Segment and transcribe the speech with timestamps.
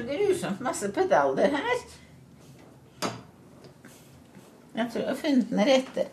[0.00, 1.80] så grusomt masse pedaler her.
[4.74, 6.06] Jeg tror jeg har funnet den rette.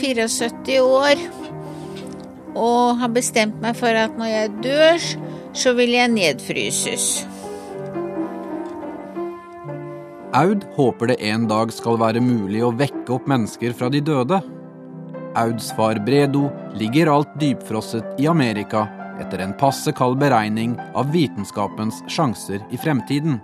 [0.00, 1.22] 74 år
[2.54, 5.06] og har bestemt meg for at når jeg dør,
[5.54, 7.06] så vil jeg nedfryses.
[10.34, 14.40] Aud håper det en dag skal være mulig å vekke opp mennesker fra de døde.
[15.38, 16.48] Auds far Bredo
[16.78, 18.86] ligger alt dypfrosset i Amerika
[19.22, 23.38] etter en passe kald beregning av vitenskapens sjanser i fremtiden.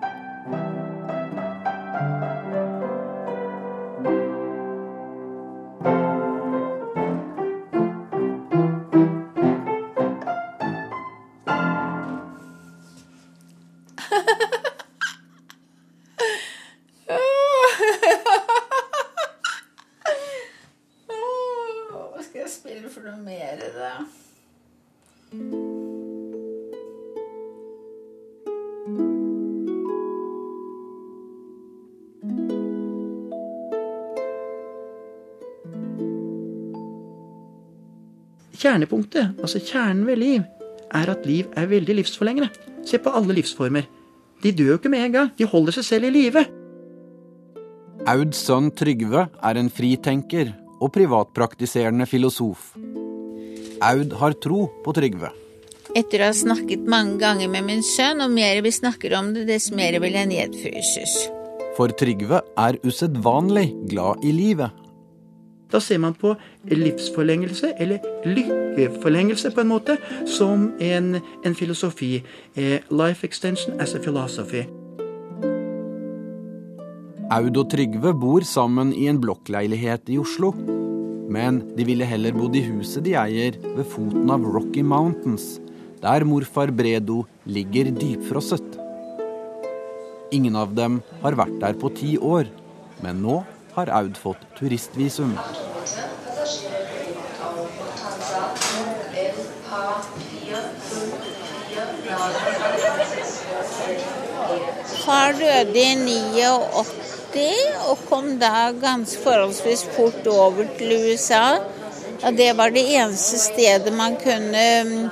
[23.25, 23.93] Mer, da?
[38.61, 40.43] Kjernepunktet, altså kjernen ved liv,
[40.91, 42.51] er at liv er veldig livsforlengende.
[42.85, 43.83] Se på alle livsformer.
[44.43, 45.31] De dør jo ikke med en gang.
[45.39, 46.45] De holder seg selv i live.
[48.09, 52.73] Auds sønn Trygve er en fritenker og privatpraktiserende filosof.
[53.81, 55.31] Aud har tro på Trygve.
[55.97, 59.47] Etter å ha snakket mange ganger med min sønn, og mer vi snakker om det,
[59.49, 61.17] dess mer vil jeg nedfryses.
[61.79, 64.77] For Trygve er usedvanlig glad i livet.
[65.71, 66.35] Da ser man på
[66.67, 72.25] livsforlengelse, eller lykkeforlengelse på en måte, som en, en filosofi.
[72.57, 74.67] Eh, life extension as a philosophy.
[77.31, 80.49] Aud og Trygve bor sammen i en blokkleilighet i Oslo.
[81.31, 85.61] Men de ville heller bodd i huset de eier ved foten av Rocky Mountains,
[86.03, 88.75] der morfar Bredo ligger dypfrosset.
[90.35, 92.51] Ingen av dem har vært der på ti år,
[92.99, 93.45] men nå
[93.77, 95.37] har Aud fått turistvisum.
[105.07, 107.20] Far døde i 89
[107.91, 111.61] og kom da ganske forholdsvis fort over til USA.
[112.21, 115.11] Og det var det eneste stedet man kunne mm,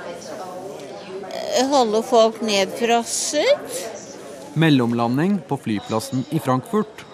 [1.71, 3.83] holde folk nedfrosset.
[4.59, 7.05] Mellomlanding på flyplassen i Frankfurt.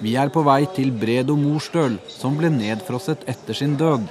[0.00, 4.06] Vi er på vei til Bredo Morstøl, som ble nedfrosset etter sin død.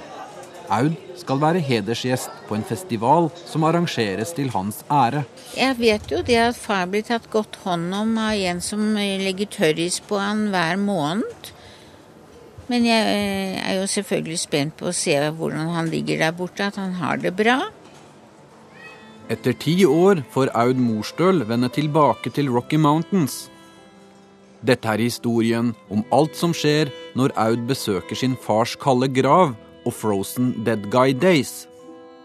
[0.72, 5.24] Aud skal være hedersgjest på en festival som arrangeres til hans ære.
[5.56, 9.50] Jeg vet jo det at far blir tatt godt hånd om av en som legger
[9.50, 11.52] tørris på han hver måned.
[12.70, 16.64] Men jeg eh, er jo selvfølgelig spent på å se hvordan han ligger der borte,
[16.64, 17.58] at han har det bra.
[19.28, 23.48] Etter ti år får Aud Morstøl vende tilbake til Rocky Mountains.
[24.64, 29.52] Dette er historien om alt som skjer når Aud besøker sin fars kalde grav
[29.84, 31.66] og Frozen Dead Guy Days.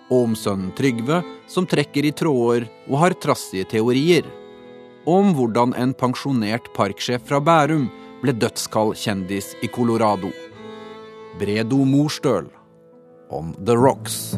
[0.10, 4.26] Og om sønnen Trygve, som trekker i tråder og har trassige teorier.
[5.06, 7.88] Og om hvordan en pensjonert parksjef fra Bærum
[8.24, 10.32] ble dødskald kjendis i Colorado.
[11.40, 12.50] Bredo Morstøl.
[13.30, 14.36] On the rocks.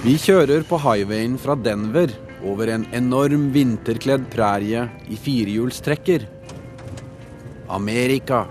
[0.00, 2.08] Vi kjører på highwayen fra Denver
[2.48, 6.24] over en enorm vinterkledd prærie i firehjulstrekker.
[7.68, 8.46] Amerika.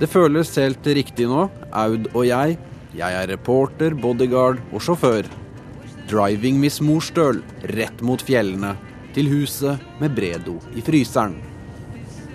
[0.00, 2.58] Det føles helt riktig nå, Aud og jeg.
[2.98, 5.30] Jeg er reporter, bodyguard og sjåfør.
[6.10, 7.44] Driving Miss Morstøl
[7.78, 8.74] rett mot fjellene,
[9.14, 11.38] til huset med Bredo i fryseren.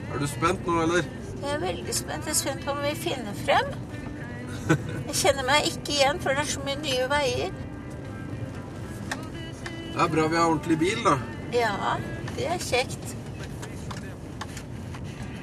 [0.08, 1.04] Er du spent nå, eller?
[1.42, 2.32] Jeg er veldig spent.
[2.32, 3.76] Jeg er spent på om vi finner frem.
[4.70, 7.56] Jeg kjenner meg ikke igjen, for det er så mye nye veier.
[9.92, 11.18] Det er bra vi har ordentlig bil, da.
[11.56, 11.98] Ja,
[12.38, 13.18] det er kjekt.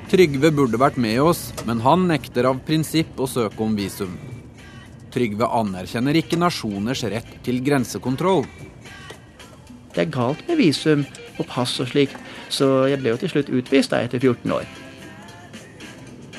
[0.08, 4.14] Trygve burde vært med oss, men han nekter av prinsipp å søke om visum.
[5.12, 8.46] Trygve anerkjenner ikke nasjoners rett til grensekontroll.
[9.92, 11.04] Det er galt med visum
[11.36, 12.16] og pass og slikt,
[12.48, 14.77] så jeg ble jo til slutt utvist da etter 14 år.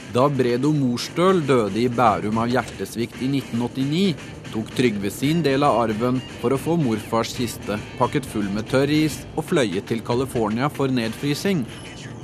[0.09, 4.15] Da Bredo Morstøl døde i Bærum av hjertesvikt i 1989,
[4.49, 9.19] tok Trygve sin del av arven for å få morfars kiste pakket full med tørris
[9.35, 11.61] og fløyet til California for nedfrysing.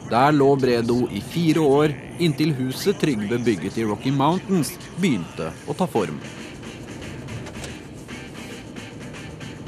[0.10, 5.78] Der lå Bredo i fire år, inntil huset Trygve bygget i Rocky Mountains begynte å
[5.78, 6.18] ta form.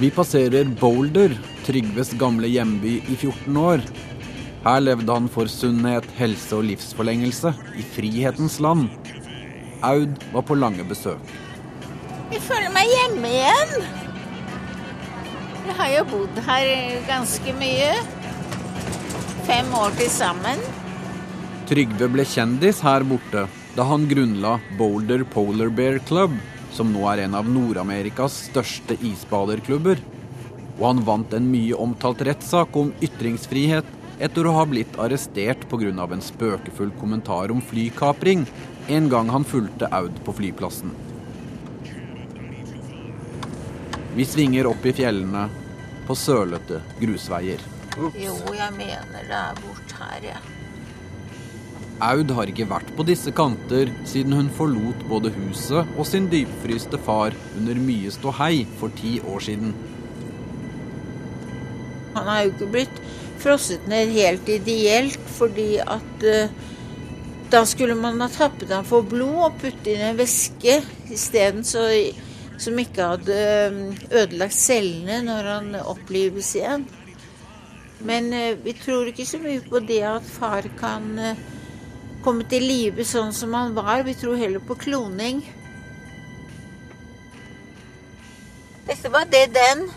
[0.01, 3.85] Vi passerer Boulder, Trygves gamle hjemby i 14 år.
[4.65, 8.89] Her levde han for sunnhet, helse og livsforlengelse, i frihetens land.
[9.85, 11.21] Aud var på lange besøk.
[12.33, 13.75] Jeg føler meg hjemme igjen.
[15.67, 16.71] Jeg har jo bodd her
[17.07, 17.91] ganske mye.
[19.47, 20.65] Fem år til sammen.
[21.67, 23.45] Trygve ble kjendis her borte
[23.77, 26.33] da han grunnla Boulder Polar Bear Club,
[26.73, 30.01] som nå er en av Nord-Amerikas største isbaderklubber.
[30.79, 35.91] Og han vant en mye omtalt rettssak om ytringsfrihet etter å ha blitt arrestert pga.
[36.13, 38.45] en spøkefull kommentar om flykapring
[38.87, 40.91] en gang han fulgte Aud på flyplassen.
[44.15, 45.49] Vi svinger opp i fjellene
[46.07, 47.61] på sølete grusveier.
[47.97, 50.39] Jo, jeg mener det er bort her, ja.
[51.97, 56.99] Aud har ikke vært på disse kanter siden hun forlot både huset og sin dypfryste
[57.01, 59.73] far under mye ståhei for ti år siden.
[62.13, 63.01] Han har jo ikke blitt
[63.41, 66.53] frosset ned helt ideelt, fordi at eh,
[67.51, 70.81] da skulle man ha tappet den for blod og puttet inn en væske
[71.13, 76.87] isteden, som ikke hadde eh, ødelagt cellene når han opplives igjen.
[77.99, 81.39] Men eh, vi tror ikke så mye på det at far kan eh,
[82.25, 84.03] komme til live sånn som han var.
[84.05, 85.41] Vi tror heller på kloning.
[88.87, 89.87] Dette var det den.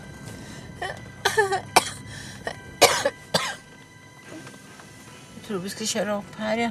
[5.51, 6.69] Tror vi skal kjøre opp her, ja.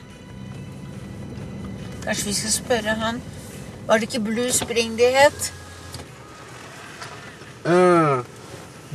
[2.04, 3.22] Kanskje vi skal spørre han.
[3.86, 5.54] Var det ikke Blue Spring det het?
[7.64, 8.24] Uh,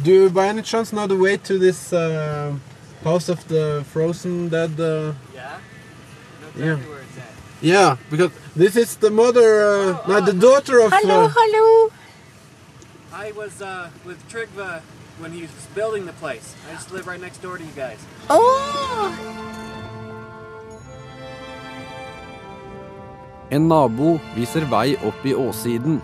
[0.05, 2.55] do you by any chance know the way to this uh,
[3.03, 4.79] house of the frozen dead?
[4.79, 5.13] Uh...
[5.35, 5.59] Yeah?
[6.57, 6.79] Yeah.
[7.61, 10.91] Yeah, because this is the mother, uh, no, the daughter of.
[10.91, 11.91] Hallo, Uh, hallo!
[13.13, 14.81] I was uh, with Trigva
[15.19, 16.53] when he was building the place.
[16.69, 17.99] I just live right next door to you guys.
[18.29, 19.64] Åh!
[23.55, 26.01] En nabo viser vei opp i åssiden.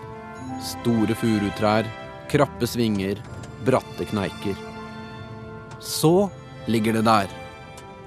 [0.64, 1.88] Store furutrær,
[2.32, 3.20] krappe svinger,
[3.68, 4.56] bratte kneiker.
[5.84, 6.30] Så
[6.72, 7.34] ligger det der.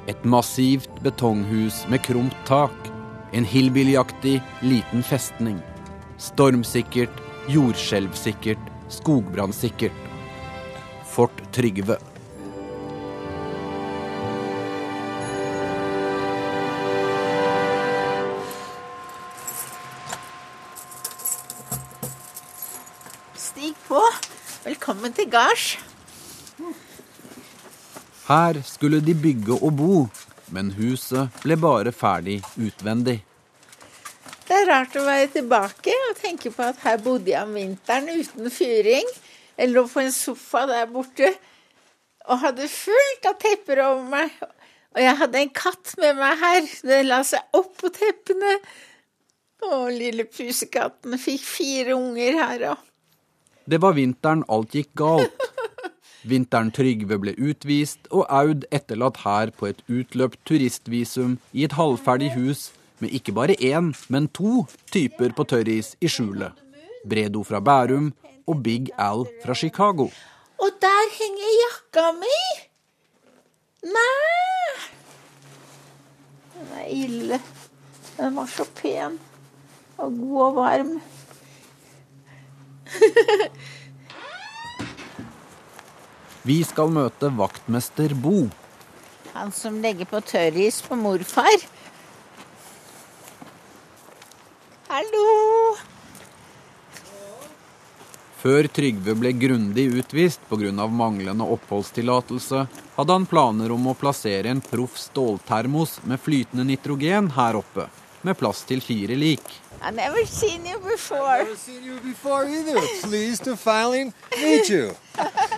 [0.08, 2.88] Et massivt betonghus med krumt tak.
[3.36, 5.60] En hillbillyaktig liten festning.
[6.16, 7.20] Stormsikkert,
[7.52, 10.10] jordskjelvsikkert, skogbrannsikkert.
[11.04, 11.98] Fort Trygve.
[25.34, 25.74] Gards.
[28.24, 29.94] Her skulle de bygge og bo,
[30.54, 33.18] men huset ble bare ferdig utvendig.
[34.44, 38.10] Det er rart å være tilbake og tenke på at her bodde jeg om vinteren
[38.12, 39.08] uten fyring.
[39.56, 41.30] Jeg lå på en sofa der borte
[42.24, 44.32] og hadde fullt av tepper over meg.
[44.94, 46.68] Og jeg hadde en katt med meg her.
[46.86, 48.56] Den la seg opp på teppene.
[49.64, 52.90] Og lille pusekatten fikk fire unger her òg.
[53.64, 55.40] Det var vinteren alt gikk galt.
[56.30, 62.32] Vinteren Trygve ble utvist, og Aud etterlatt her på et utløpt turistvisum i et halvferdig
[62.36, 66.52] hus med ikke bare én, men to typer på tørris i skjulet.
[67.04, 68.12] Bredo fra Bærum
[68.46, 70.08] og Big Al fra Chicago.
[70.60, 72.38] Og der henger jakka mi!
[73.84, 74.84] Nei!
[76.54, 77.40] Den er ille.
[78.16, 79.18] Den var så pen
[79.98, 80.96] og god og varm.
[86.48, 88.48] Vi skal møte vaktmester Bo.
[89.32, 91.56] Han som legger på tørris på morfar.
[94.92, 95.24] Hallo!
[98.44, 100.86] Før Trygve ble grundig utvist pga.
[100.86, 107.56] manglende oppholdstillatelse, hadde han planer om å plassere en proff ståltermos med flytende nitrogen her
[107.56, 107.88] oppe,
[108.24, 109.60] med plass til fire lik.
[109.82, 111.38] I've never seen you before.
[111.38, 112.80] Never seen you before either.
[113.02, 114.12] Pleased to finally
[114.42, 114.96] meet you.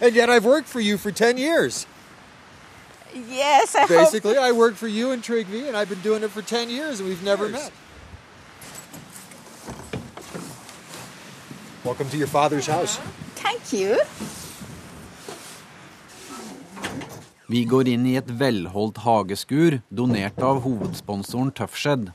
[0.02, 1.86] And yet I've worked for you for 10 years.
[3.14, 4.26] Yes, I hope.
[4.26, 7.08] I worked for you and Trigvi, and I've been doing it for 10 years, and
[7.08, 7.70] we've never met.
[11.84, 12.98] Welcome to your father's house.
[13.36, 13.96] Thank you.
[17.46, 22.08] Vi går inn i et velholdt hageskur donert av hovedsponsoren Tøffskjedd.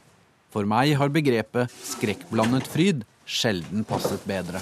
[0.51, 4.59] For meg har begrepet skrekkblandet fryd sjelden passet bedre.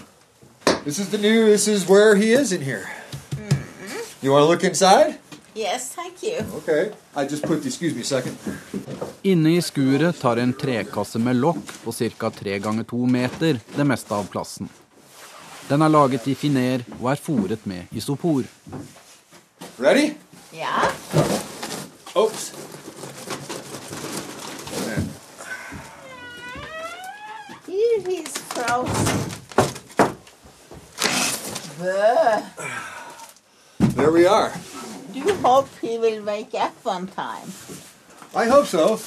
[0.84, 2.86] This is the new, this is where he is in here.
[4.22, 5.18] You want to look inside?
[5.56, 6.46] Yes, thank you.
[6.58, 6.92] Okay.
[7.16, 8.38] I just put excuse me a second.
[9.24, 12.30] Inne i skuret tar en trekasse med lokk på ca.
[12.30, 14.70] 3 ganger 2 meter det meste av plassen.
[15.70, 18.46] Den er laget i finer og er fòret med isopor.
[19.80, 20.14] Ready?
[20.54, 20.94] Yeah.
[22.16, 22.54] Oops.
[28.00, 29.30] Here he's frozen.
[33.96, 34.54] There we are.
[35.12, 37.52] Do you hope he will wake up one time.
[38.34, 38.98] I hope so.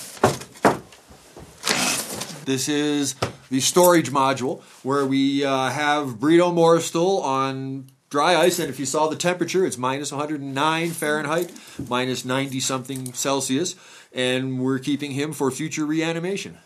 [2.45, 3.15] This is
[3.51, 8.85] the storage module where we uh, have Brito Moristal on dry ice, and if you
[8.85, 11.53] saw the temperature, it's minus 109 Fahrenheit,
[11.89, 13.75] minus 90 something Celsius,
[14.13, 16.59] and we're keeping him for future reanimation.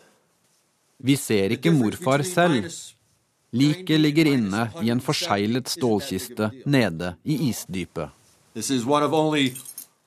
[1.06, 2.66] Vi ser ikke morfar selv.
[3.56, 8.10] Liket ligger inne i en forseglet stålkiste nede i isdypet.
[8.54, 9.54] This is one of only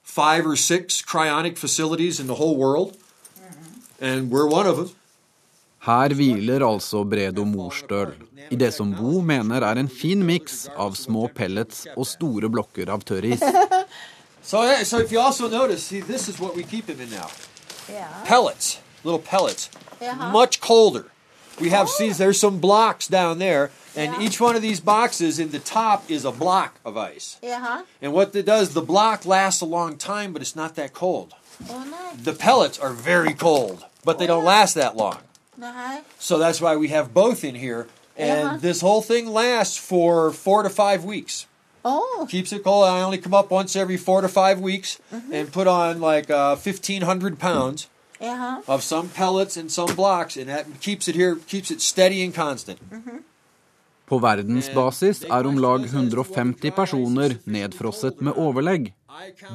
[0.03, 2.97] five or six cryonic facilities in the whole world,
[4.01, 4.89] and we're one of them.
[5.79, 8.11] Her hviler altså Bredo Morstøl,
[8.51, 12.91] i det som Bo mener er en fin miks av små pellets og store blokker
[12.91, 13.43] av tørris.
[14.41, 17.11] So, yeah, so if you also notice, see, this is what we keep him in
[17.11, 17.27] now.
[17.87, 18.07] Yeah.
[18.25, 19.69] Pellets, little pellets,
[20.01, 20.29] Uh-huh.
[20.31, 21.05] much colder.
[21.59, 25.51] We have, see, there's some blocks down there, and each one of these boxes in
[25.51, 27.37] the top is a block of ice.
[27.43, 27.83] Yeah.
[28.01, 31.33] And what it does, the block lasts a long time, but it's not that cold.
[31.69, 32.23] Oh, nice.
[32.23, 35.17] The pellets are very cold, but they don't last that long.
[35.57, 36.03] Nice.
[36.17, 37.87] So that's why we have both in here.
[38.15, 38.57] And Uh-huh.
[38.61, 41.45] this whole thing lasts for four to five weeks.
[41.83, 42.85] Oh, Keeps it cold.
[42.85, 44.97] I only come up once every four to five weeks
[45.31, 47.87] and put on like uh, 1,500 pounds
[48.19, 48.61] yeah.
[48.67, 52.35] of some pellets and some blocks, and that keeps it here, keeps it steady and
[52.35, 52.79] constant.
[54.09, 58.93] På verdensbasis er om lag 150 personer nedfrosset med overlegg.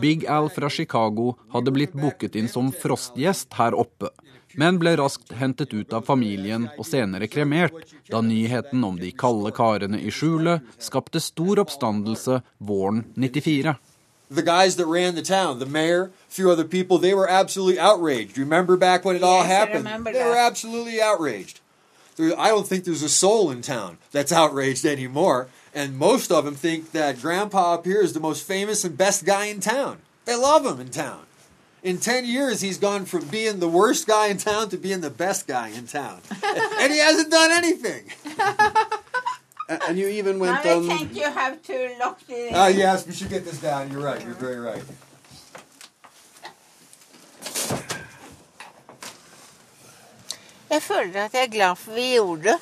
[0.00, 4.12] Big Al fra Chicago hadde blitt booket inn som frostgjest her oppe,
[4.54, 7.74] men ble raskt hentet ut av familien og senere kremert,
[8.10, 13.74] da nyheten om de kalde karene i skjulet skapte stor oppstandelse våren 94.
[14.30, 17.78] The guys that ran the town, the mayor, a few other people, they were absolutely
[17.78, 18.38] outraged.
[18.38, 20.06] Remember back when it all Yes, I happened?
[20.06, 20.26] they that.
[20.26, 21.60] were absolutely outraged.
[22.16, 25.48] There, I don't think there's a soul in town that's outraged anymore.
[25.74, 29.24] And most of them think that Grandpa up here is the most famous and best
[29.24, 29.98] guy in town.
[30.24, 31.22] They love him in town.
[31.82, 35.10] In 10 years, he's gone from being the worst guy in town to being the
[35.10, 36.20] best guy in town.
[36.42, 38.04] and he hasn't done anything.
[39.68, 42.50] And you even Now went I think you have to lock the.
[42.52, 43.90] Ah, yes, we should get this down.
[43.90, 44.20] You're right.
[44.20, 44.84] You're very right.
[50.70, 52.58] Jeg føler at jeg er glad for vi gjorde det.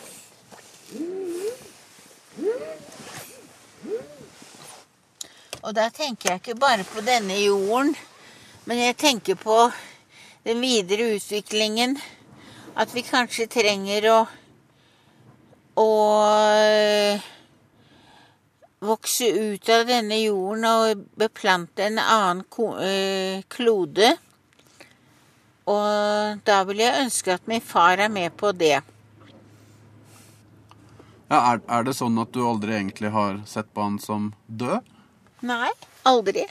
[5.63, 7.95] Og da tenker jeg ikke bare på denne jorden,
[8.65, 9.71] men jeg tenker på
[10.45, 11.97] den videre utviklingen.
[12.77, 14.19] At vi kanskje trenger å
[15.79, 15.91] å
[16.53, 17.29] øh,
[18.83, 24.15] vokse ut av denne jorden og beplante en annen øh, klode.
[25.71, 28.81] Og da vil jeg ønske at min far er med på det.
[31.33, 34.83] Ja, er, er det sånn at du aldri egentlig har sett på han som død?
[35.47, 35.71] Nei,
[36.09, 36.45] aldri.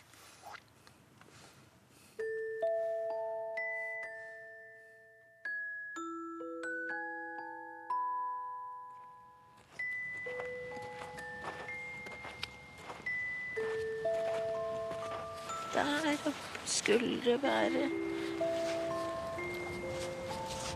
[16.11, 17.87] Der oppe skulle det være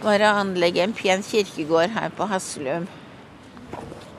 [0.00, 2.86] var å anlegge en pen kirkegård her på Haslum.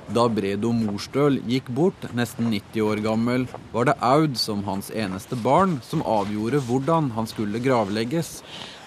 [0.08, 5.36] Da Bredo Morstøl gikk bort, nesten 90 år gammel, var det Aud som hans eneste
[5.44, 8.38] barn som avgjorde hvordan han skulle gravlegges.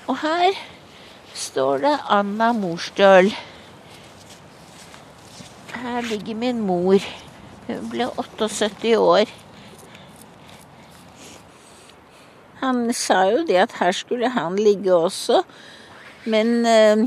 [0.09, 0.57] Og her
[1.37, 3.29] står det Anna Morstøl.
[5.75, 7.05] Her ligger min mor.
[7.79, 9.31] Hun ble 78 år.
[12.61, 15.41] Han sa jo det at her skulle han ligge også,
[16.29, 17.07] men eh,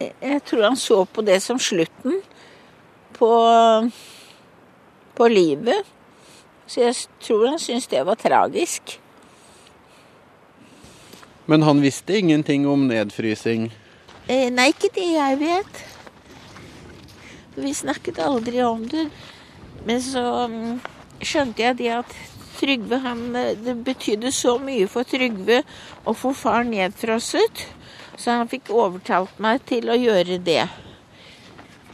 [0.00, 2.20] jeg tror han så på det som slutten
[3.16, 3.30] på,
[5.16, 5.88] på livet.
[6.66, 8.98] Så jeg tror han syntes det var tragisk.
[11.50, 13.70] Men han visste ingenting om nedfrysing.
[14.28, 15.80] Eh, nei, ikke det jeg vet.
[17.60, 19.06] Vi snakket aldri om det.
[19.86, 20.80] Men så mm,
[21.20, 22.20] skjønte jeg det at
[22.60, 25.62] Trygve han, eh, Det betydde så mye for Trygve
[26.04, 27.66] å få far nedfrosset.
[28.20, 30.66] Så han fikk overtalt meg til å gjøre det.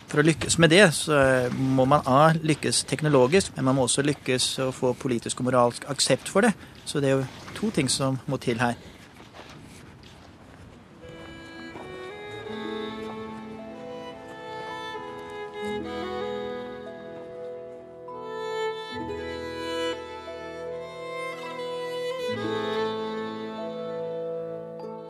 [0.06, 1.18] For å lykkes med det, så
[1.54, 5.86] må man A lykkes teknologisk, men man må også lykkes å få politisk og moralsk
[5.90, 6.54] aksept for det.
[6.86, 7.26] Så det er jo
[7.58, 8.78] to ting som må til her.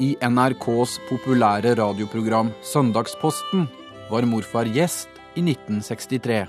[0.06, 3.64] I NRKs populære radioprogram Søndagsposten
[4.10, 6.46] var morfar gjest i 1963.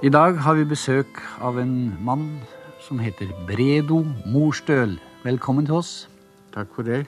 [0.00, 2.26] I dag har vi besøk av en mann
[2.86, 4.00] som heter Bredo
[4.32, 4.96] Morstøl.
[5.26, 5.94] Velkommen til oss.
[6.54, 7.02] Takk for det.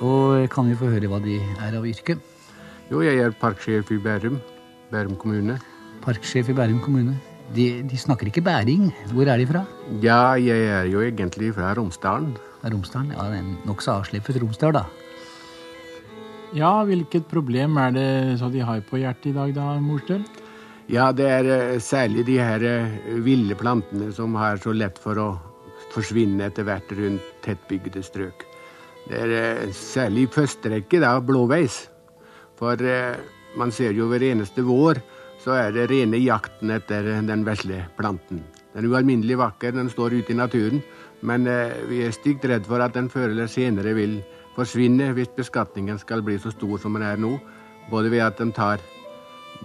[0.00, 2.16] Og kan vi få høre hva de er av yrke?
[2.88, 4.40] Jo, jeg er parksjef i Bærum.
[4.88, 5.58] Bærum kommune.
[6.06, 7.18] Parksjef i Bærum kommune.
[7.56, 8.90] De, de snakker ikke bæring.
[9.14, 9.64] Hvor er de fra?
[10.02, 12.36] Ja, jeg er jo egentlig fra Romsdalen.
[12.64, 13.14] Romsdalen?
[13.16, 14.84] Ja, en nokså avslippet Romsdal, da.
[16.56, 20.22] Ja, hvilket problem er det så de har på hjertet i dag, da, Morstøl?
[20.88, 25.20] Ja, det er eh, særlig de her eh, ville plantene som har så lett for
[25.20, 25.26] å
[25.92, 28.46] forsvinne etter hvert rundt tettbygde strøk.
[29.04, 31.82] Det er eh, særlig i første rekke da blåveis.
[32.58, 32.80] For
[33.54, 34.98] man ser jo hver eneste vår
[35.38, 38.42] så er det rene jakten etter den vesle planten.
[38.74, 40.82] Den er ualminnelig vakker, den står ute i naturen,
[41.26, 41.48] men
[41.88, 44.20] vi er stygt redd for at den før eller senere vil
[44.58, 47.36] forsvinne hvis beskatningen skal bli så stor som den er nå,
[47.90, 48.82] både ved at de tar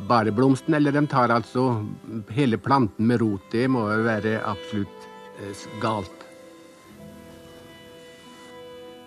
[0.10, 1.84] bare blomsten, eller de tar altså
[2.34, 3.46] hele planten med rot.
[3.52, 5.08] Det må være absolutt
[5.40, 6.28] eh, galt.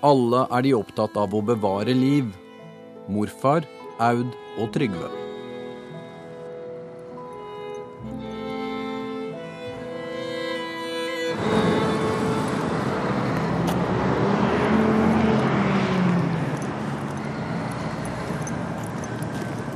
[0.06, 2.30] Alle er de opptatt av å bevare liv.
[3.10, 3.66] Morfar,
[4.02, 5.25] Aud og Trygve.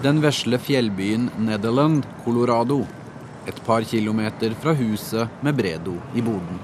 [0.02, 2.86] Den vesle fjellbyen Nederland, Colorado.
[3.46, 6.60] Et par kilometer fra huset med Bredo i boden.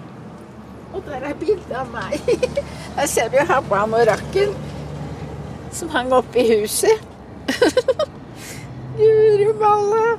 [0.94, 2.16] Og der er bildet av meg.
[2.96, 4.56] Her ser du Habban og Rakken
[5.76, 7.04] som hang oppe i huset.
[9.02, 10.16] Juruballe.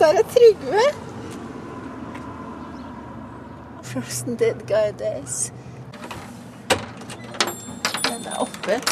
[0.00, 0.86] Der er Trygve.
[3.82, 5.52] Frozen Dead Guy Days.
[8.08, 8.82] Den er oppe.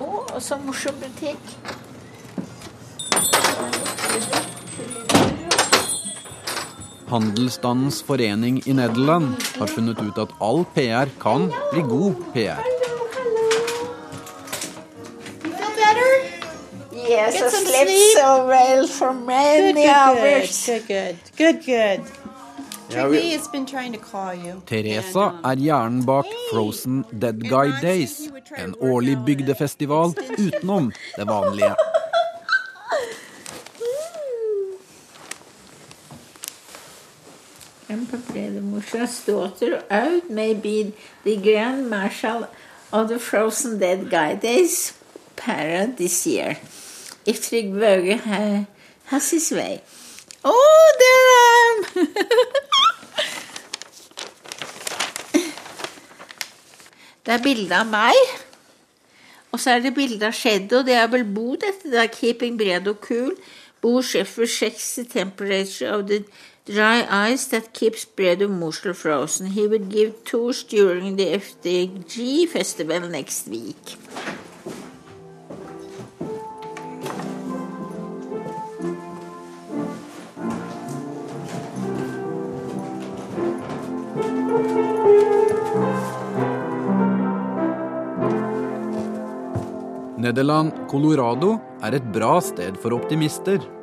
[0.00, 1.75] Å, og så morsom butikk.
[7.08, 12.64] Handelsstandens forening i Nederland har funnet ut at all PR kan bli god PR.
[17.08, 18.16] Yes, Get some sleep.
[18.16, 20.66] so well for many Good, good, hours.
[20.66, 22.00] good, good, good, good.
[22.90, 24.60] Ja, vi- Trigby has been trying to call you.
[24.66, 28.18] Teresa er hjernen bak Frozen Dead Guy Days,
[28.56, 31.74] en årlig bygdefestival utenom det vanlige.
[38.92, 40.94] Moshe's daughter, out may be
[41.24, 42.48] the Grand Marshal
[42.92, 44.92] of the Frozen Dead Guy Days
[45.34, 46.58] parade this year.
[47.24, 48.66] If Trygve ha,
[49.06, 49.82] has his way.
[50.44, 51.84] Oh, there I am!
[57.24, 58.14] det er bilde av meg.
[59.50, 60.82] Og så er det bilde av Shadow.
[60.86, 63.34] Det er vel Bo, dette er Keeping Bredo Cool.
[63.82, 66.24] Bo Sheffer checks the temperature of the
[66.66, 69.46] dry ice that keeps bread of mussel frozen.
[69.46, 73.96] He will give tours during the FDG festival next week.
[90.18, 93.75] Nederland, Colorado er et bra sted for optimister.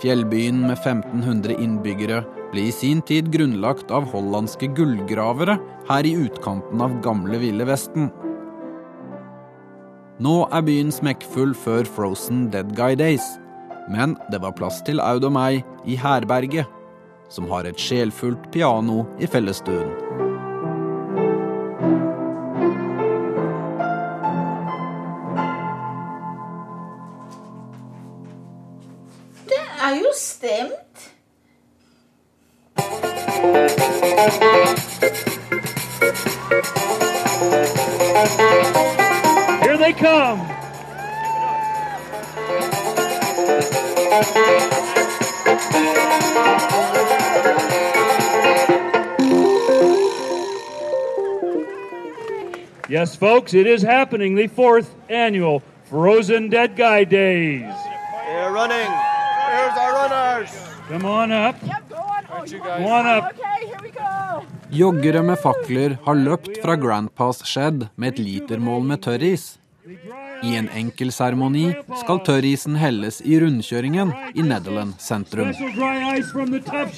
[0.00, 2.22] Fjellbyen med 1500 innbyggere
[2.54, 5.58] ble i sin tid grunnlagt av hollandske gullgravere
[5.90, 8.08] her i utkanten av gamle Ville Vesten.
[10.20, 13.26] Nå er byen smekkfull før Frozen Dead Guy Days,
[13.92, 16.68] men det var plass til Aud og meg i herberget,
[17.28, 20.29] som har et sjelfullt piano i fellesstuen.
[53.20, 54.34] Folks, it is happening.
[54.36, 57.74] The fourth annual Frozen Dead Guy Days.
[58.26, 58.90] They're running.
[59.50, 60.50] There's our runners.
[60.88, 61.56] Come on up.
[61.60, 63.24] Come on up.
[64.70, 69.58] Joggere med fakler har løpt fra Grandpas shed med et litermål med tørris.
[70.42, 71.66] I en enkel seremoni
[72.04, 75.52] skal tørrisen helles i rundkjøringen i Nederland sentrum.
[75.52, 76.94] Special dry ice from the Tough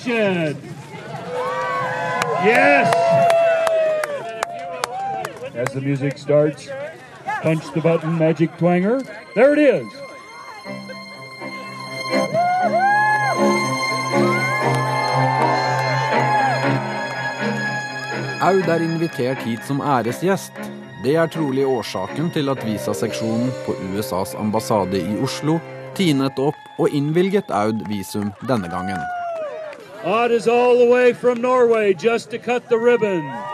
[2.44, 3.31] Yes.
[5.54, 6.68] As the music starts,
[7.42, 9.02] punch the button, magic twanger.
[9.34, 9.86] There it is.
[18.42, 20.52] Aud er invitert hit som æresgjest.
[21.04, 25.58] Det er trolig årsaken til at visaseksjonen på USAs ambassade i Oslo
[25.94, 28.98] tinet opp og innvilget Aud visum denne gangen.
[30.04, 33.51] Odd is all the way from Norway just to cut the ribbon.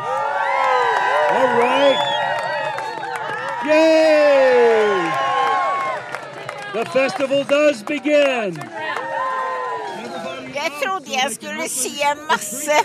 [1.31, 2.01] All right.
[3.67, 5.13] Yay!
[6.73, 8.63] The festival does begin.
[10.55, 12.79] Jeg trodde jeg skulle si en masse,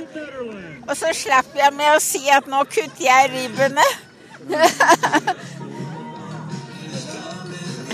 [0.87, 3.87] og så slapp jeg med å si at nå kutter jeg ribbene.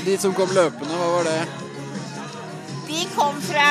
[0.06, 1.40] De som kom løpende, hva var det?
[2.90, 3.70] De kom fra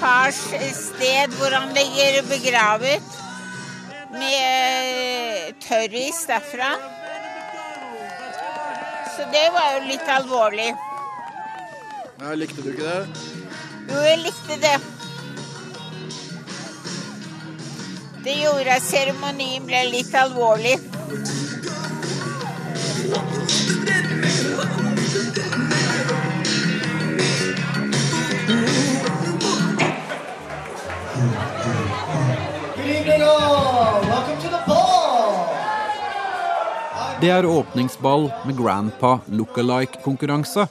[0.00, 0.40] fars
[0.74, 3.18] sted hvor han ligger begravet,
[4.12, 6.70] med tørris derfra.
[9.16, 10.68] Så det var jo litt alvorlig.
[12.18, 13.26] Ja, likte du ikke det?
[13.88, 14.76] Jo, jeg likte det.
[18.24, 20.76] Det gjorde at seremonien ble litt alvorlig.
[37.18, 40.68] Det er åpningsball med Grandpa Lookalike-konkurranse.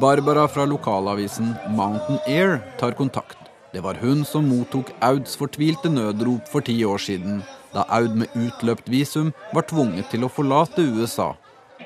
[0.00, 3.36] Barbara fra lokalavisen Mountain Air tar kontakt.
[3.72, 7.42] Det var hun som mottok Auds fortvilte nødrop for ti år siden,
[7.74, 11.34] da Aud med utløpt visum var tvunget til å forlate USA,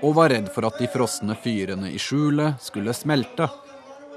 [0.02, 3.50] og var redd for at de frosne fyrene i skjulet skulle smelte.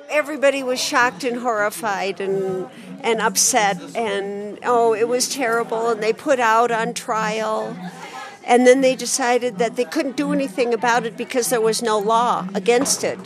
[0.09, 2.67] everybody was shocked and horrified and
[3.03, 7.75] and upset and oh it was terrible and they put out on trial
[8.47, 11.99] and then they decided that they couldn't do anything about it because there was no
[11.99, 13.19] law against it.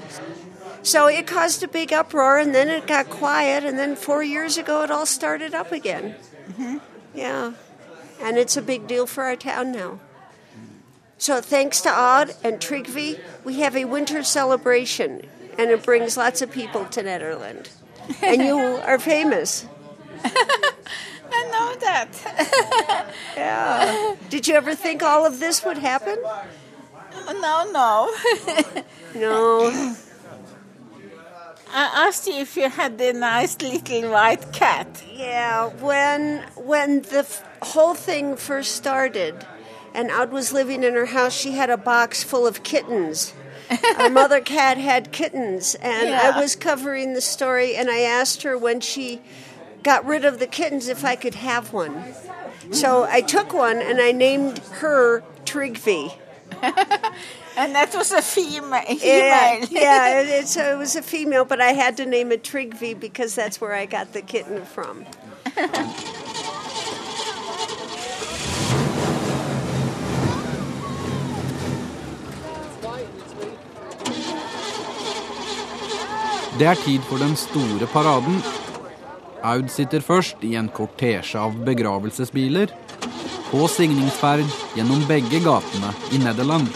[0.83, 4.57] So it caused a big uproar and then it got quiet and then 4 years
[4.57, 6.15] ago it all started up again.
[6.49, 6.77] Mm-hmm.
[7.13, 7.53] Yeah.
[8.19, 9.99] And it's a big deal for our town now.
[11.19, 15.21] So thanks to Odd and Trigvi, we have a winter celebration,
[15.55, 17.69] and it brings lots of people to Netherland.
[18.23, 18.57] And you
[18.87, 19.67] are famous.
[20.23, 21.47] I
[21.79, 23.13] that.
[23.35, 24.15] Yeah.
[24.29, 26.17] Did you ever think all of this would happen?
[27.27, 28.11] No, no.
[29.15, 29.69] No.
[31.73, 35.03] I asked you if you had a nice little white cat.
[35.13, 39.45] Yeah, when when the f- whole thing first started,
[39.93, 43.33] and Aud was living in her house, she had a box full of kittens.
[43.97, 46.31] Our mother cat had kittens, and Yeah.
[46.35, 49.21] I was covering the story, and I asked her when she
[49.83, 52.03] got rid of the kittens if I could have one.
[52.71, 56.17] So I took one, and I named her Trigvi.
[57.57, 58.83] And that was a female.
[58.87, 59.83] Yeah, female.
[59.83, 63.35] yeah it, it's, it was a female, but I had to name it Trigvi because
[63.35, 65.05] that's where I got the kitten from.
[76.59, 78.60] Det er tid for den store paraden.
[79.41, 82.69] Aud sitter først i en kortesje av begravelsesbiler.
[83.49, 84.45] På signingsferd
[84.77, 86.69] gjennom begge gatene i Nederland.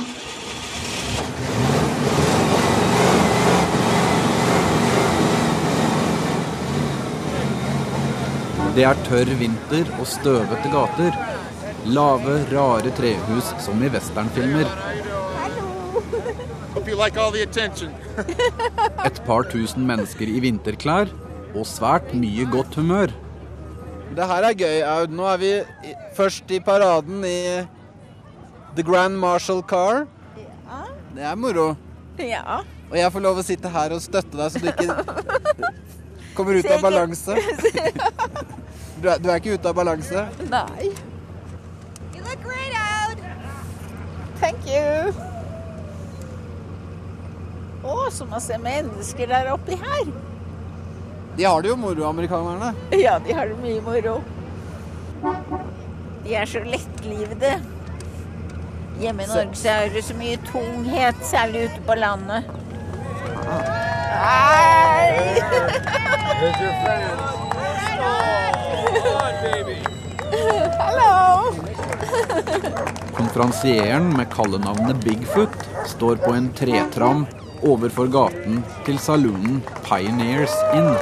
[8.76, 11.20] Det er tørr vinter og støvete gater.
[11.86, 14.66] Lave, rare trehus som i westernfilmer.
[19.06, 21.14] Et par tusen mennesker i vinterklær
[21.56, 23.14] og svært mye godt humør.
[24.16, 25.16] Det her er gøy, Aud.
[25.16, 25.52] Nå er vi
[26.16, 27.40] først i paraden i
[28.76, 30.06] The Grand Marshal Car.
[30.38, 30.82] Ja.
[31.16, 31.74] Det er moro.
[32.20, 32.62] Ja.
[32.92, 34.94] Og jeg får lov å sitte her og støtte deg, så du ikke
[36.38, 37.40] kommer ut av balanse.
[38.96, 40.22] Du er, du er ikke ute av balanse?
[40.48, 40.86] Nei.
[42.16, 43.20] You look great Aud.
[44.40, 45.12] Thank you.
[47.84, 50.08] Å, så masse mennesker der oppi her.
[51.38, 52.74] De har det jo moro, amerikanerne.
[53.06, 54.20] Ja, de har det mye moro.
[56.24, 57.58] De er så lettlivede.
[59.00, 62.48] Hjemme i Norge så er det så mye tunghet, særlig ute på landet.
[64.16, 65.42] Hei!
[70.80, 71.52] Hallo!
[73.18, 75.60] Konferansieren med kallenavnet Bigfoot
[75.92, 77.26] står på en tretram
[77.66, 80.94] overfor gaten til saloonen Pioneers Inn.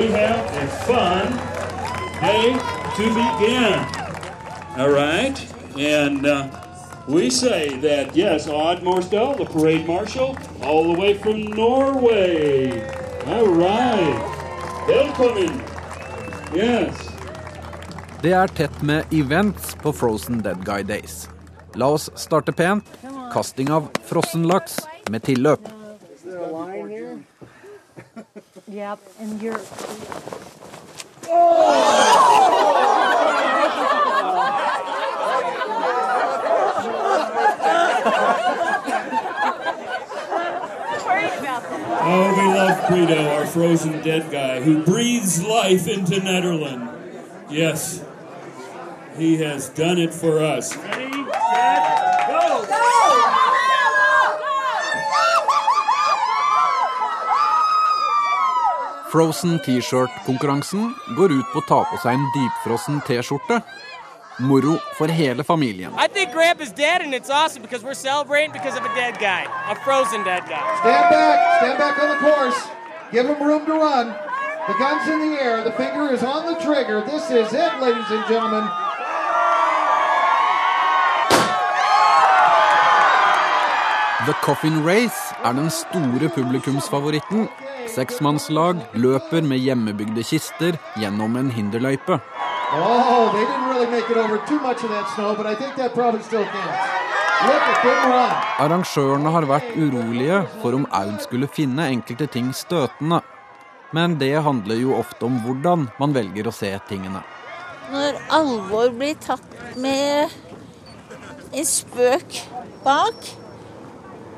[0.00, 1.26] We have a fun
[2.22, 2.56] day
[2.96, 3.84] to begin.
[4.78, 5.36] All right?
[5.76, 6.48] And uh,
[7.06, 12.80] we say that, yes, Odd Morsdal, the parade marshal, all the way from Norway.
[13.26, 14.16] All right.
[14.88, 15.60] Velkommen.
[16.54, 16.96] Yes.
[18.22, 21.28] Det er tett med events på Frozen Dead Guy Days.
[21.74, 22.88] La oss starte pent.
[23.34, 25.60] Kasting av frossenlaks med tilløp.
[26.14, 27.18] Is there a line here?
[28.70, 29.60] Yep, and you're.
[42.02, 46.88] Oh, we love Guido, our frozen dead guy, who breathes life into Netherland.
[47.50, 48.04] Yes,
[49.16, 50.76] he has done it for us.
[50.76, 51.09] Ready,
[59.10, 63.56] Frozen T-shirt-konkurransen går ut på å ta på seg en dypfrossen T-skjorte.
[64.38, 65.90] Moro for hele familien.
[65.98, 69.50] I think Grandpa's dead, and it's awesome because we're celebrating because of a dead guy,
[69.68, 70.62] a frozen dead guy.
[70.78, 71.38] Stand back.
[71.58, 72.60] Stand back on the course.
[73.10, 74.14] Give them room to run.
[74.68, 75.64] The gun's in the air.
[75.64, 77.02] The finger is on the trigger.
[77.02, 78.64] This is it, ladies and gentlemen.
[84.26, 87.48] The Coffin Race er den store publikumsfavoritten.
[87.90, 92.20] Seksmannslag løper med hjemmebygde kister gjennom en hinderløype.
[92.72, 96.22] Oh, really make it over too much of that snow, but I think that probably
[96.22, 97.00] still counts.
[97.42, 98.32] Look at good run.
[98.60, 103.22] Arrangørene har vært urolige for om Aud skulle finne enkelte ting støtende.
[103.96, 107.24] Men det handler jo ofte om hvordan man velger å se tingene.
[107.90, 110.30] Når alvor blir tatt med
[111.50, 112.42] en spøk
[112.84, 113.32] bak,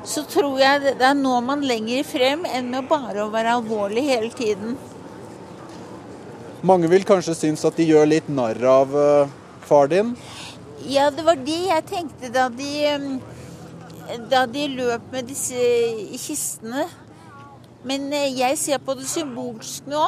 [0.03, 4.31] så tror jeg da når man lenger frem enn med bare å være alvorlig hele
[4.35, 4.75] tiden.
[6.63, 9.31] Mange vil kanskje synes at de gjør litt narr av eh,
[9.67, 10.13] far din.
[10.87, 13.07] Ja, det var det jeg tenkte da de, em,
[14.31, 15.59] da de løp med disse
[16.19, 16.87] kistene.
[17.83, 20.05] Men eh, jeg ser på det symbolsk nå.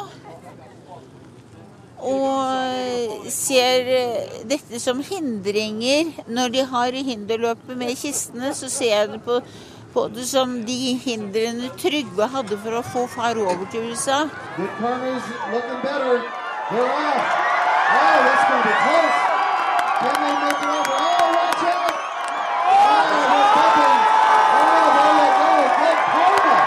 [2.06, 6.12] Og ser eh, dette som hindringer.
[6.28, 9.42] Når de har hinderløpet med kistene, så ser jeg det på,
[9.96, 14.26] på det som de hindrene Trygve hadde for å få far over til USA.
[14.58, 16.20] The corner's looking better.
[16.72, 17.44] They're off.
[17.96, 19.18] Oh, that's going to be close.
[20.02, 20.98] Can they make it over?
[21.00, 21.96] Oh, watch out.
[22.76, 24.00] Oh, they're bumping.
[24.60, 25.52] Oh, there you go.
[25.80, 26.58] Good karma.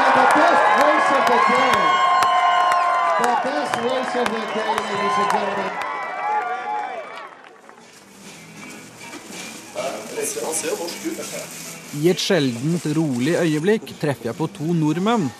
[0.00, 1.72] And the best race of the day.
[3.24, 5.72] The best race of the day, ladies and gentlemen.
[10.44, 11.75] Han ser jo norsk ut.
[11.96, 15.30] I et sjeldent rolig øyeblikk treffer jeg på to nordmenn.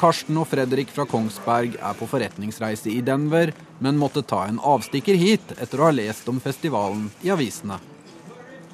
[0.00, 3.50] Karsten og Fredrik fra Kongsberg er på forretningsreise i Denver,
[3.84, 7.76] men måtte ta en avstikker hit etter å ha lest om festivalen i avisene.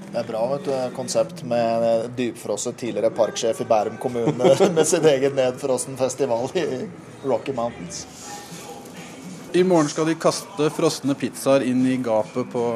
[0.05, 5.09] Det er bra vet du, konsept med dypfrosset tidligere parksjef i Bærum kommune med sin
[5.11, 6.85] egen nedfrossen festival i
[7.25, 8.05] Rocky Mountains.
[9.55, 12.69] I morgen skal de kaste frosne pizzaer inn i gapet på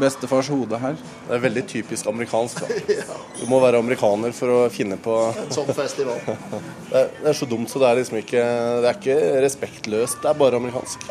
[0.00, 0.96] bestefars hode her.
[1.28, 2.60] Det er veldig typisk amerikansk.
[2.62, 3.18] da.
[3.40, 6.18] Du må være amerikaner for å finne på En sånn festival.
[6.26, 8.42] Det er, det er så dumt, så det er liksom ikke
[8.82, 11.08] Det er ikke respektløst, det er bare amerikansk.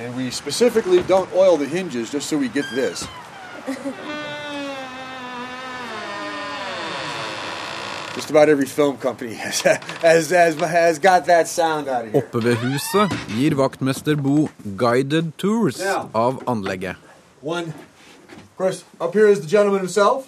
[0.00, 3.06] And we specifically don't oil the hinges just so we get this.
[8.20, 12.20] Just about every film company has, has, has, has got that sound out of here.
[12.20, 15.78] Oppe ved huset gir vaktmester Bo guided tours
[16.12, 16.96] av anlegget.
[17.40, 20.26] One, of course, up here is the gentleman himself.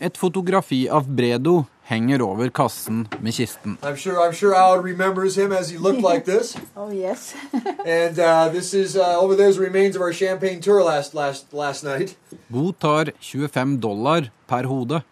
[0.00, 3.78] Et fotografi av Bredo henger over kassen med kisten.
[3.82, 6.54] I'm sure I'm sure Al remembers him as he looked like this.
[6.76, 7.34] Oh, yes.
[7.84, 11.82] And uh, this is uh, over there's remains of our champagne tour last last last
[11.82, 12.14] night.
[12.48, 15.02] Bo tar 25 dollar per hode.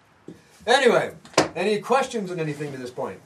[0.64, 1.10] Anyway,
[1.56, 3.20] any questions on anything to this point?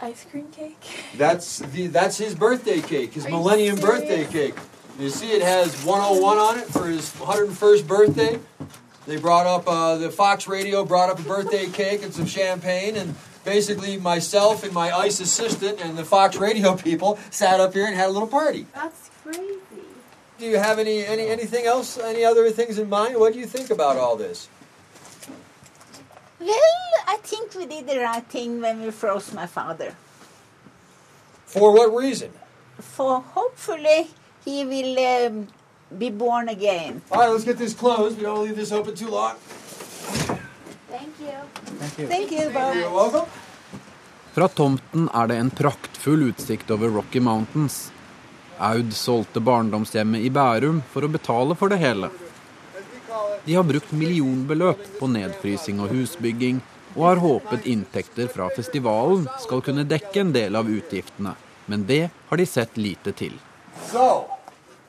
[0.00, 0.82] Ice cream cake.
[1.16, 4.54] That's the that's his birthday cake, his Are millennium birthday cake.
[4.98, 8.38] You see, it has 101 on it for his 101st birthday.
[9.06, 12.96] They brought up uh, the Fox Radio brought up a birthday cake and some champagne,
[12.96, 17.86] and basically myself and my ICE assistant and the Fox Radio people sat up here
[17.86, 18.66] and had a little party.
[18.74, 19.58] That's crazy.
[20.38, 21.96] Do you have any any anything else?
[21.98, 23.16] Any other things in mind?
[23.18, 24.48] What do you think about all this?
[26.42, 29.94] Well, I think we did the right thing when we froze my father.
[31.46, 32.30] For what reason?
[32.78, 34.08] For hopefully
[34.44, 35.46] he will um,
[35.98, 37.02] be born again.
[37.10, 38.16] All right, let's get this closed.
[38.16, 39.36] We don't leave this open too long.
[40.90, 41.36] Thank you.
[41.78, 42.06] Thank you.
[42.08, 42.74] Thank you, Bob.
[42.74, 43.26] You're welcome.
[44.32, 47.92] Fra tomten er det en praktfull utsikt over Rocky Mountains.
[48.58, 52.08] Aud solgte barndomshjemmet i Bærum for å betale for det hele.
[53.44, 56.60] De har brukt millionbeløp på nedfrysing og husbygging,
[56.94, 61.34] og har håpet inntekter fra festivalen skal kunne dekke en del av utgiftene.
[61.66, 63.34] Men det har de sett lite til.
[63.90, 64.28] So,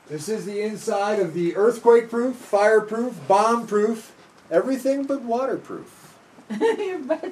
[0.08, 4.12] this is the inside of the earthquake proof, fireproof, bomb proof,
[4.50, 6.00] everything but waterproof.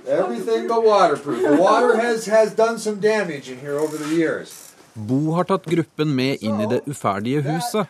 [0.08, 1.42] Everything but waterproof.
[1.42, 4.71] The water has, has done some damage in here over the years.
[4.94, 7.88] Bo har tatt gruppen med inn i det uferdige huset.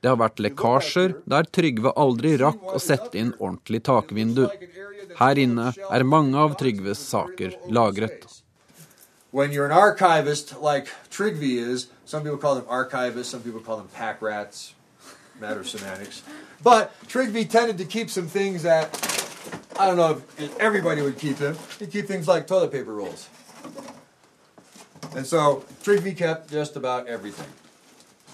[0.00, 4.46] Det har vært lekkasjer der Trygve aldri rakk å sette inn ordentlig takvindu.
[5.18, 8.22] Her inne er mange av Trygves saker lagret.
[9.32, 13.76] When you're an archivist like Trigby is, some people call them archivists, some people call
[13.76, 14.74] them pack rats.
[15.40, 16.22] Matter of semantics.
[16.62, 18.94] But Trigby tended to keep some things that
[19.76, 21.56] I don't know if everybody would keep them.
[21.80, 23.28] He'd keep things like toilet paper rolls.
[25.16, 27.46] And so Trigby kept just about everything.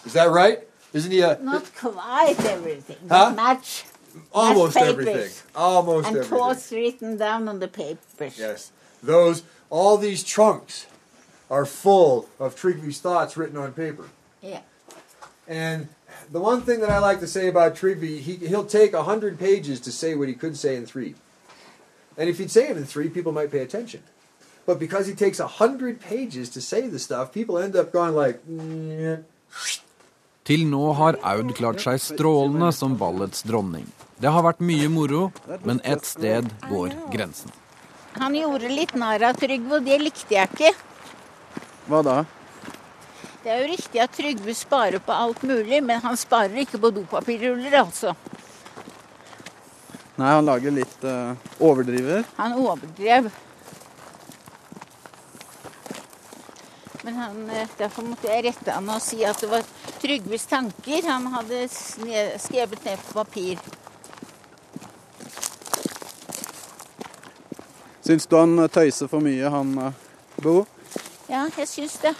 [0.04, 0.60] Is that right?
[0.92, 3.32] Isn't he a Not quite everything, Huh?
[3.36, 3.84] much.
[4.32, 5.30] almost much everything?
[5.54, 6.38] Almost and everything.
[6.38, 8.38] thoughts written down on the papers.
[8.38, 8.72] Yes.
[9.02, 10.86] Those all these trunks
[11.50, 14.08] are full of Trigby's thoughts written on paper.
[14.40, 14.60] Yeah.
[15.46, 15.88] And
[16.30, 19.38] the one thing that I like to say about Trigby, he, he'll take a hundred
[19.38, 21.14] pages to say what he could say in three.
[22.16, 24.02] And if he'd say it in three, people might pay attention.
[24.66, 28.14] But because he takes a hundred pages to say the stuff, people end up going
[28.14, 29.24] like, "Mm."
[30.44, 33.86] Til nå har Aud klart seg strålende som ballets dronning.
[34.20, 35.32] Det har vært mye moro,
[35.64, 37.52] men ett sted går grensen.
[38.18, 40.72] Han gjorde litt narr av Trygve, og det likte jeg ikke.
[41.86, 42.16] Hva da?
[43.44, 46.90] Det er jo riktig at Trygve sparer på alt mulig, men han sparer ikke på
[46.98, 48.16] dopapirruller, altså.
[50.20, 51.32] Nei, han lager litt uh,
[51.64, 52.26] overdriver.
[52.36, 53.30] Han overdrev.
[57.10, 59.64] Men han, eh, derfor måtte jeg rette han og si at det var
[59.98, 61.64] Trygves tanker han hadde
[62.38, 63.58] skrevet ned på papir.
[68.06, 69.98] Syns du han tøyser for mye, han eh,
[70.38, 70.60] Bo?
[71.26, 72.14] Ja, jeg syns det.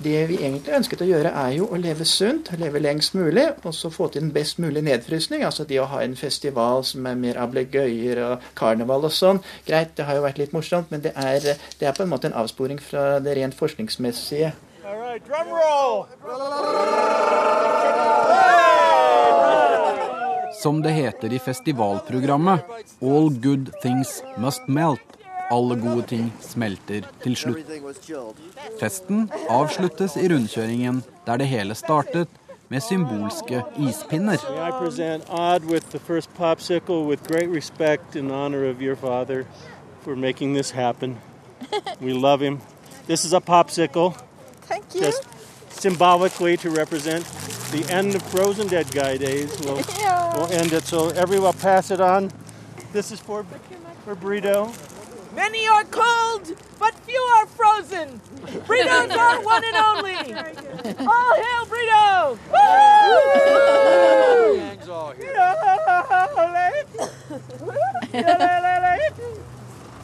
[0.00, 3.74] Det vi egentlig ønsket å gjøre, er jo å leve sunt, leve lengst mulig, og
[3.76, 5.44] så få til en best mulig nedfrysning.
[5.44, 9.42] Altså det å ha en festival som er mer ablegøyer og karneval og sånn.
[9.68, 12.30] Greit, det har jo vært litt morsomt, men det er, det er på en måte
[12.30, 14.54] en avsporing fra det rent forskningsmessige.
[14.88, 16.08] All right, drum roll.
[20.64, 25.19] Som det heter i festivalprogrammet, All good things must melt.
[25.50, 27.66] Alle gode ting smelter til slutt.
[28.80, 32.28] Festen avsluttes i rundkjøringen der det hele startet,
[32.70, 34.38] med symbolske ispinner.
[40.02, 41.18] For making this happen.
[42.00, 42.60] We love him.
[43.06, 44.14] This is a popsicle.
[44.68, 45.00] Thank you.
[45.00, 45.28] Just
[45.70, 47.24] symbolically to represent
[47.72, 49.50] the end of Frozen Dead Guy days.
[49.64, 50.36] We'll, Yeah.
[50.36, 50.84] we'll end it.
[50.84, 52.30] So everyone pass it on.
[52.92, 53.44] This is for,
[54.04, 54.72] for Burrito.
[55.34, 58.20] Many are cold, but few are frozen.
[58.66, 60.14] Burritos are one and only.
[61.06, 62.38] All hail Burrito!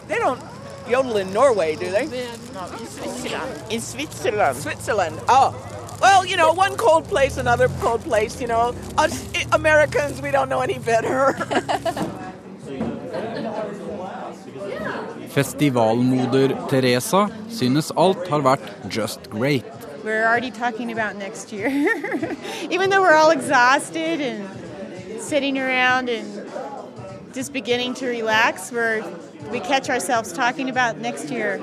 [0.07, 0.41] They don't
[0.89, 2.07] yodel in Norway, do they?
[2.07, 3.62] No, in Switzerland.
[3.70, 4.57] In Switzerland.
[4.59, 5.20] Switzerland.
[5.29, 5.55] Oh.
[6.01, 8.74] Well, you know, one cold place, another cold place, you know.
[8.99, 11.35] Us Americans, we don't know any better.
[15.37, 19.64] Festivalmoder Teresa synes alt har vært just great.
[20.03, 21.68] We're already talking about next year.
[22.70, 24.49] Even though we're all exhausted and
[25.20, 26.26] sitting around and
[27.34, 29.05] just beginning to relax, we're,
[29.53, 31.61] we catch ourselves talking about next year.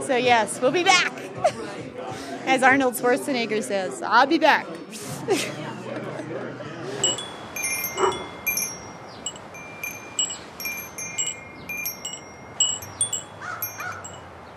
[0.00, 1.14] So, yes, we'll be back.
[2.46, 4.66] As Arnold Schwarzenegger says, I'll be back.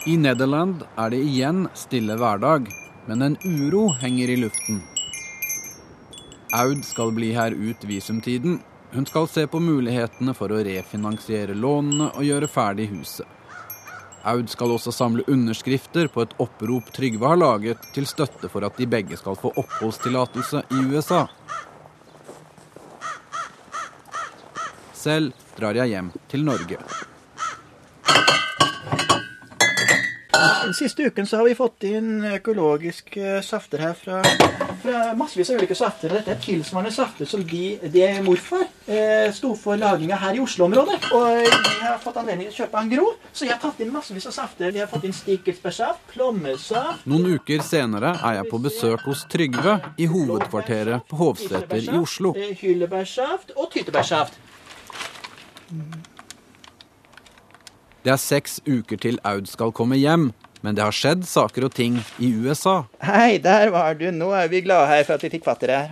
[0.07, 2.69] I Nederland er det igjen stille hverdag,
[3.09, 4.77] men en uro henger i luften.
[6.55, 8.61] Aud skal bli her ut visumtiden.
[8.93, 13.27] Hun skal se på mulighetene for å refinansiere lånene og gjøre ferdig huset.
[14.31, 18.79] Aud skal også samle underskrifter på et opprop Trygve har laget til støtte for at
[18.79, 21.25] de begge skal få oppholdstillatelse i USA.
[24.95, 26.79] Selv drar jeg hjem til Norge.
[30.37, 34.19] Den siste uken så har vi fått inn økologiske safter her fra,
[34.83, 36.11] fra massevis av ulike safter.
[36.13, 40.97] Dette er tilsvarende safter som de, de morfar eh, sto for laginga her i Oslo-området.
[41.17, 43.93] Og vi har fått anledning til å kjøpe en gro, så jeg har tatt inn
[43.95, 44.73] massevis av safter.
[44.75, 49.79] Vi har fått inn stikkelsbærsaft, plommesaft Noen uker senere er jeg på besøk hos Trygve
[49.97, 52.35] i hovedkvarteret på Hovseter i Oslo.
[52.37, 54.37] eh, hyllebærsaft og tyttebærsaft.
[58.07, 60.29] Det er seks uker til Aud skal komme hjem,
[60.63, 62.85] men det har skjedd saker og ting i USA.
[63.03, 64.05] Hei, der var du.
[64.15, 65.89] Nå er vi glade her for at vi fikk fatt i deg.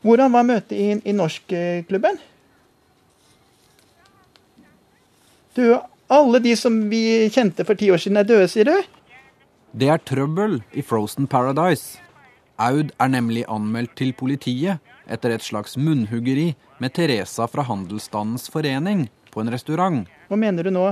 [0.00, 2.16] Hvordan var møtet i, i norskklubben?
[5.58, 5.66] Du,
[6.08, 7.02] alle de som vi
[7.34, 8.78] kjente for ti år siden er døde, sier du?
[9.76, 12.00] Det er trøbbel i Frozen Paradise.
[12.56, 19.04] Aud er nemlig anmeldt til politiet etter et slags munnhuggeri med Teresa fra Handelsstandens forening
[19.34, 20.04] på en restaurant.
[20.30, 20.86] Hva mener du nå?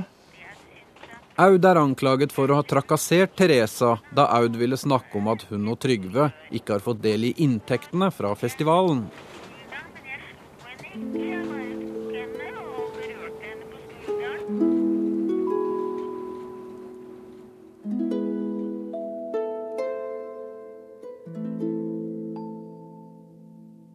[1.40, 5.70] Aud er anklaget for å ha trakassert Teresa da Aud ville snakke om at hun
[5.72, 9.07] og Trygve ikke har fått del i inntektene fra festivalen.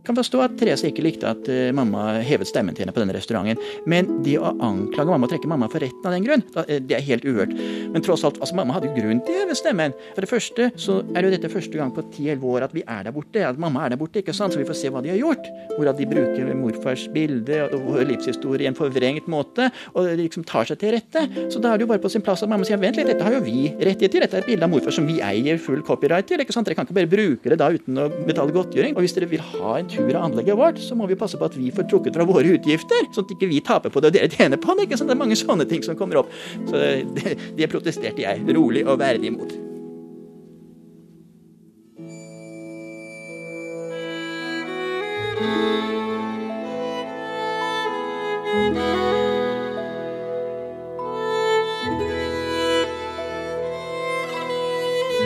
[0.08, 3.16] Kan forstå at Therese ikke likte at eh, mamma hevet stemmen til henne på denne
[3.16, 6.80] restauranten, men det å anklage mamma og trekke mamma for retten av den grunn, eh,
[6.84, 7.54] det er helt uhørt.
[7.94, 9.96] Men tross alt, altså mamma hadde jo grunn til å heve stemmen.
[10.16, 13.08] For det første så er jo dette første gang på 10-11 år at vi er
[13.08, 14.56] der borte, at mamma er der borte, ikke sant?
[14.56, 15.50] så vi får se hva de har gjort.
[15.76, 20.80] Hvordan de bruker morfars bilde og livshistorie i en forvrengt måte, og liksom tar seg
[20.82, 21.26] til rette.
[21.54, 23.26] Så da er det jo bare på sin plass at mamma sier vent litt, dette
[23.26, 25.84] har jo vi rettighet til, dette er et bilde av morfar som vi eier full
[25.86, 26.68] copyright til, ikke sant?
[26.68, 28.96] Dere kan ikke bare bruke det da uten å betale godtgjøring.
[28.98, 31.48] Og hvis dere vil ha en tur av anlegget vårt, så må vi passe på
[31.48, 34.18] at vi får trukket fra våre utgifter, sånn at ikke vi taper på det og
[34.18, 34.88] dere tjener på det.
[34.88, 35.12] ikke sant?
[35.12, 36.36] Det er mange sånne ting som kommer opp.
[36.68, 36.84] Så
[37.18, 39.58] det, det protesterte jeg rolig og verdig imot.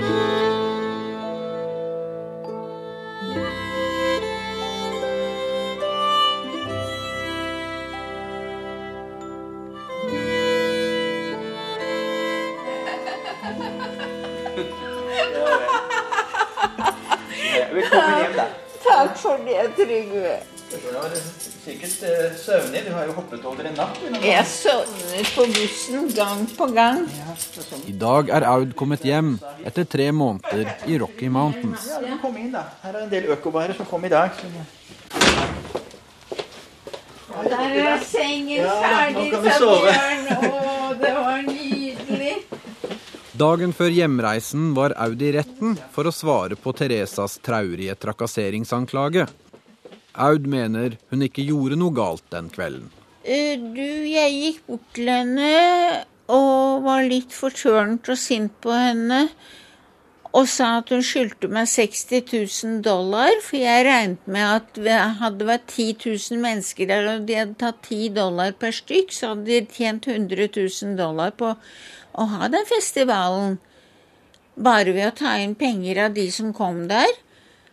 [0.01, 0.30] Velkommen
[19.62, 20.39] For Trygve.
[20.72, 21.12] Du var
[21.66, 22.80] sikkert eh, søvnig.
[22.86, 23.99] Du har jo hoppet over en natt.
[24.24, 27.03] Jeg sovner på bussen gang på gang.
[27.86, 29.36] I dag er Aud kommet hjem
[29.68, 31.86] etter tre måneder i Rocky Mountains.
[31.91, 32.64] Ja, du kom inn, da.
[32.82, 34.34] Her er en del økovarer som kom i dag.
[37.51, 39.70] Der er sengen ferdig, vi sa.
[39.86, 40.26] Bjørn.
[40.39, 42.34] Å, det var nydelig.
[43.38, 49.30] Dagen før hjemreisen var Aud i retten for å svare på Teresas traurige trakasseringsanklage.
[50.14, 52.89] Aud mener hun ikke gjorde noe galt den kvelden.
[53.24, 59.28] Eh, Du, jeg gikk bort til henne og var litt fortørnet og sint på henne.
[60.32, 64.99] Og sa at hun skyldte meg 60 000 dollar, for jeg regnet med at det
[65.20, 69.34] hadde vært 10 000 mennesker der, og de hadde tatt 10 dollar per stykk, så
[69.34, 73.59] hadde de tjent 100 000 dollar på å ha den festivalen.
[74.55, 77.12] Bare ved å ta inn penger av de som kom der.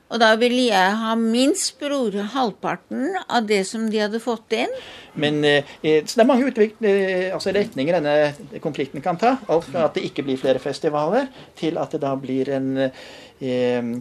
[0.08, 4.72] Og da ville jeg ha minst bror halvparten av det som de hadde fått inn.
[5.18, 9.36] Men, eh, så det er mange utvik, eh, altså retninger denne konflikten kan ta.
[9.48, 12.90] Alt fra at det ikke blir flere festivaler, til at det da blir en eh,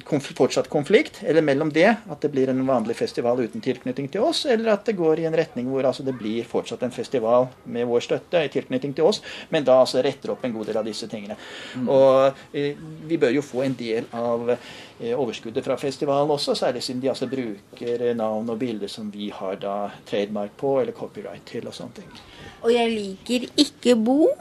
[0.07, 1.19] konf fortsatt konflikt.
[1.23, 4.87] Eller mellom det, at det blir en vanlig festival uten tilknytning til oss, eller at
[4.87, 8.41] det går i en retning hvor altså, det blir fortsatt en festival med vår støtte
[8.43, 9.21] i tilknytning til oss,
[9.53, 11.37] men da altså retter opp en god del av disse tingene.
[11.85, 16.83] Og eh, vi bør jo få en del av eh, overskuddet fra festivalen også, særlig
[16.85, 19.77] siden de altså bruker eh, navn og bilder som vi har da
[20.09, 22.21] trademark på, eller copyright til og sånne ting.
[22.65, 24.31] Og jeg liker ikke Bo.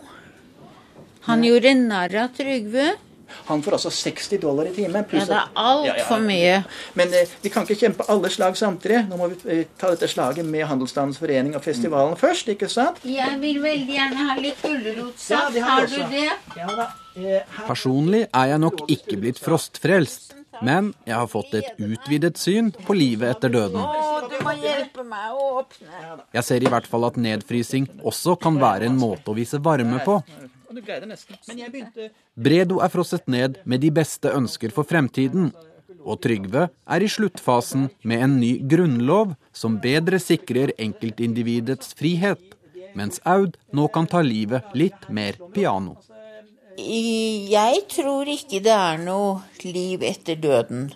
[1.27, 2.95] Han gjorde narr av Trygve.
[3.47, 5.05] Han får altså 60 dollar i timen.
[5.13, 6.57] Ja, det er altfor mye.
[6.99, 9.05] Men eh, vi kan ikke kjempe alle slag samtidig.
[9.11, 13.03] Nå må vi eh, ta dette slaget med Handelsstandens forening og festivalen først, ikke sant?
[13.07, 15.57] Jeg vil veldig gjerne ha litt gulrotsaft.
[15.57, 16.31] Ja, har har du det?
[16.57, 16.89] Ja da.
[17.17, 22.71] Eh, Personlig er jeg nok ikke blitt frostfrelst, men jeg har fått et utvidet syn
[22.87, 23.81] på livet etter døden.
[26.37, 30.01] Jeg ser i hvert fall at nedfrysing også kan være en måte å vise varme
[30.05, 30.21] på.
[30.67, 31.39] Og du greide nesten.
[31.49, 35.53] Men jeg begynte Bredo er frosset ned med de beste ønsker for fremtiden.
[36.07, 42.43] Og Trygve er i sluttfasen med en ny grunnlov som bedre sikrer enkeltindividets frihet,
[42.99, 45.97] mens Aud nå kan ta livet litt mer piano.
[46.77, 50.91] Jeg tror ikke det er noe liv etter døden.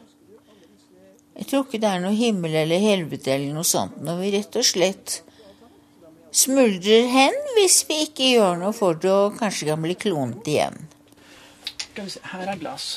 [1.40, 4.58] Jeg tror ikke det er noe himmel eller helvete eller noe sånt når vi rett
[4.60, 5.20] og slett
[6.32, 10.76] smuldrer hen hvis vi ikke gjør noe for det og kanskje kan bli klonet igjen.
[11.90, 12.90] Skal vi se, her er glass.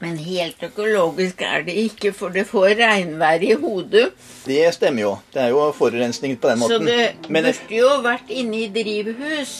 [0.00, 4.06] Men helt økologisk er det ikke, for det får regnvær i hodet.
[4.46, 5.10] Det stemmer jo.
[5.34, 6.88] Det er jo forurensning på den måten.
[6.88, 9.58] Så det, burde jo vært inne i drivhus.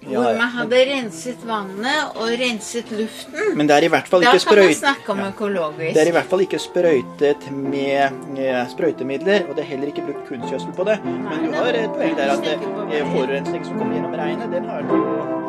[0.00, 3.56] Hvor man hadde renset vannet og renset luften.
[3.56, 4.76] men det er i hvert fall ikke sprøyt...
[4.78, 5.92] snakke om økologisk.
[5.94, 10.06] Det er i hvert fall ikke sprøytet med eh, sprøytemidler, og det er heller ikke
[10.08, 10.96] brukt kunstgjødsel på det.
[11.04, 14.88] Men du har et poeng der at eh, forurensning som kommer gjennom regnet, den har
[14.88, 15.39] du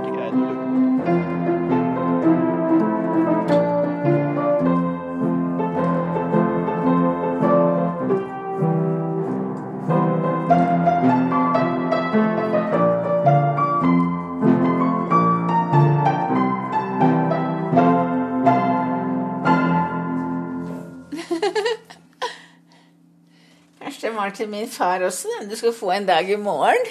[24.21, 26.85] var til min far også, du skal få en dag i morgen.